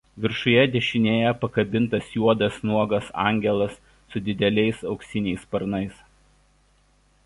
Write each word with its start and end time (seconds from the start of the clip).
Viršuje 0.23 0.61
dešinėje 0.75 1.33
pakabintas 1.43 2.07
juodas 2.17 2.57
nuogas 2.71 3.13
angelas 3.27 3.79
su 4.15 4.23
dideliais 4.31 4.85
auksiniais 4.95 5.47
sparnais. 5.49 6.03